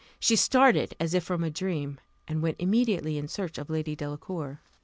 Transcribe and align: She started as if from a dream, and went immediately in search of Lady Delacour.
She 0.19 0.35
started 0.35 0.95
as 0.99 1.13
if 1.13 1.23
from 1.23 1.43
a 1.43 1.51
dream, 1.51 1.99
and 2.27 2.41
went 2.41 2.55
immediately 2.59 3.19
in 3.19 3.27
search 3.27 3.59
of 3.59 3.69
Lady 3.69 3.95
Delacour. 3.95 4.59